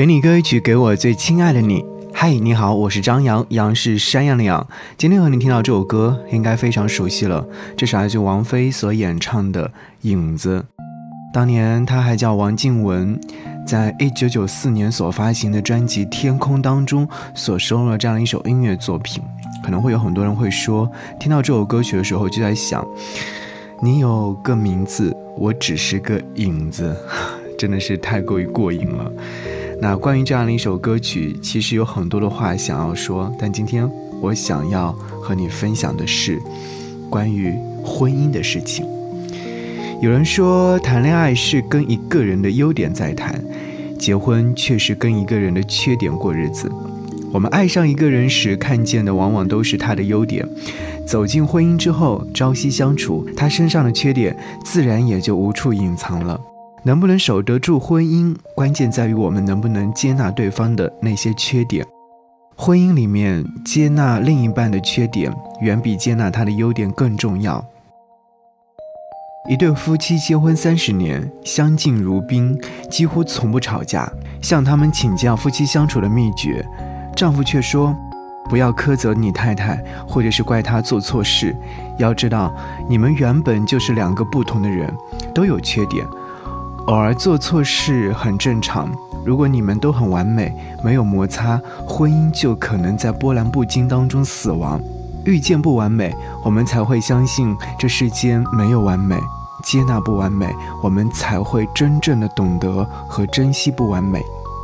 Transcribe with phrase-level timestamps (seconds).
[0.00, 1.84] 给你歌曲，给我最亲爱的你。
[2.14, 4.66] 嗨，你好，我是张扬，杨是山羊的羊。
[4.96, 7.46] 今天和你听到这首歌，应该非常熟悉了。
[7.76, 9.68] 这是来自王菲所演唱的
[10.08, 10.64] 《影子》。
[11.34, 13.20] 当年她还叫王静雯，
[13.66, 19.22] 在一九九四年所发行的专辑《天空》当中所收录了这样一首音乐作品。
[19.62, 22.82] 可能会有很多人会说，听到这首歌曲的时候就在想，
[23.82, 26.96] 你有个名字，我只是个影子，
[27.58, 29.12] 真的是太过于过瘾了。
[29.82, 34.92] 那关于这样的一首歌曲，其实有很多的话想要说，但今天我想要
[35.22, 36.38] 和你分享的是
[37.08, 38.86] 关于婚姻的事情。
[40.02, 43.42] 有人说，谈恋爱是跟一个人的优点在谈，
[43.98, 46.70] 结婚却是跟一个人的缺点过日子。
[47.32, 50.44] 我们爱上一个人时，看见的往往都是他的优点；
[51.06, 56.38] 走进婚姻之后，朝夕相处，他身上的缺点自然也就无处隐藏了。
[56.82, 61.86] 能不能守得住婚姻，关键在于我们能不能接纳对方的那些缺点。
[62.56, 67.64] 婚姻里面，接纳另一半的缺点，远比接纳他的优点更重要。
[69.48, 72.58] 一对夫妻结婚三十年，相敬如宾，
[72.90, 74.10] 几乎从不吵架。
[74.42, 76.64] 向他们请教夫妻相处的秘诀，
[77.16, 77.96] 丈夫却说
[78.48, 81.56] ：“不要苛责你太太，或者是怪她做错事。
[81.98, 82.54] 要知道，
[82.88, 84.94] 你们原本就是两个不同的人，
[85.34, 86.06] 都有缺点。”
[86.86, 88.90] 偶尔做错事很正常。
[89.24, 94.80] 如果你们都很完美，没有摩擦，婚姻就可能在波澜不惊当中死亡。
[95.24, 99.16] 遇见不完美，我们才会相信这世间没有完美；
[99.62, 100.46] 接纳不完美，
[100.82, 104.22] 我们才会真正的懂得和珍惜不完美。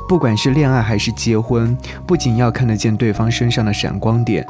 [0.08, 4.44] 不管是恋爱还是结婚，不仅要看得见对方身上的闪光点，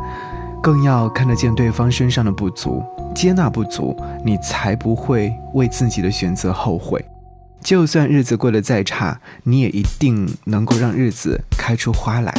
[0.62, 2.82] 更要看得见对方身上的不足。
[3.12, 7.04] 接纳不足，你才不会为自己的选择后悔。
[7.66, 12.32] 就算日子过得再差，你也一定能够让日子开出花来。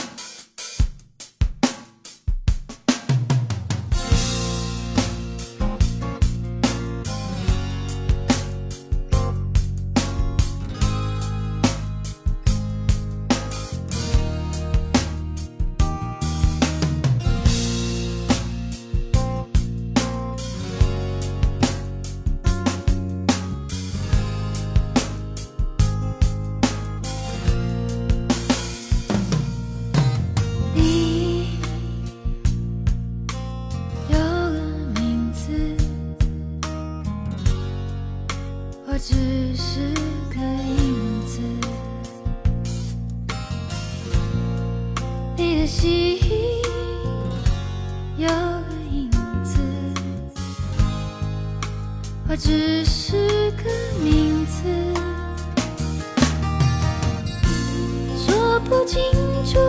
[48.18, 48.34] 有个
[48.90, 49.12] 影
[49.44, 49.60] 子，
[52.28, 53.70] 我只是个
[54.04, 54.64] 名字，
[58.26, 59.00] 说不清
[59.46, 59.60] 楚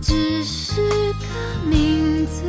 [0.00, 0.80] 只是
[1.14, 2.42] 个名字，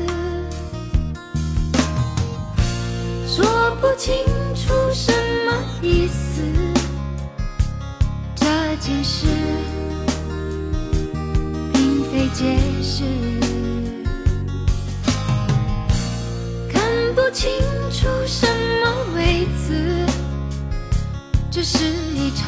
[3.27, 4.13] 说不清
[4.53, 5.11] 楚什
[5.45, 6.43] 么意思。
[8.35, 8.45] 这
[8.79, 9.25] 件事
[11.73, 13.03] 并非解释，
[16.71, 16.81] 看
[17.15, 17.51] 不清
[17.91, 18.47] 楚什
[18.83, 20.05] 么位子，
[21.49, 22.47] 这是一场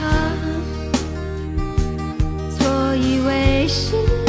[2.55, 4.20] 错以为是。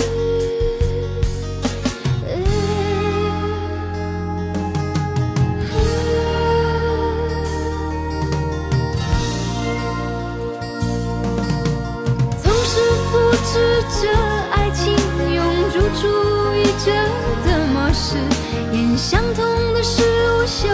[19.02, 19.44] 相同
[19.75, 20.69] 的是无休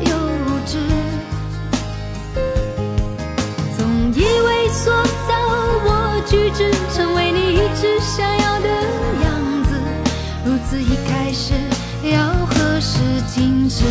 [0.00, 0.78] 又无止，
[3.76, 4.90] 总以为所
[5.28, 5.34] 造，
[5.84, 5.88] 我
[6.26, 8.68] 举止成为你一直想要的
[9.22, 9.78] 样子，
[10.46, 11.52] 如此一开始
[12.10, 12.98] 要何时
[13.34, 13.84] 停止？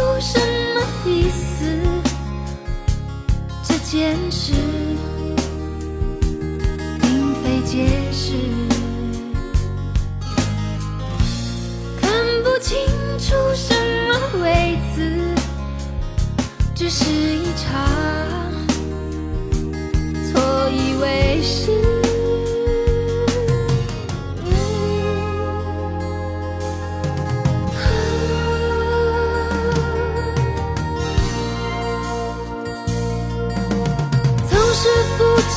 [0.00, 1.64] 出什么意思？
[3.62, 4.89] 这件事。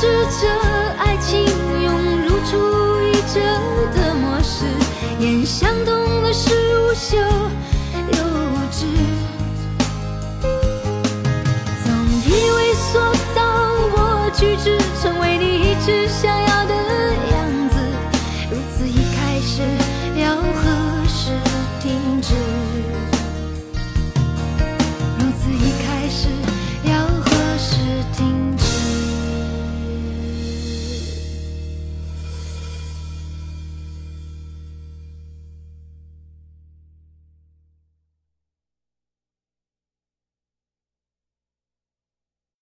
[0.04, 0.63] 世界。